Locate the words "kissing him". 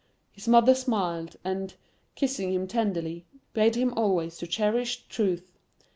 2.15-2.65